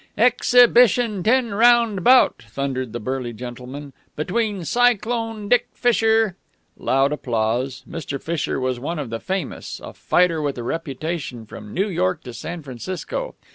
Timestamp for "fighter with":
9.93-10.57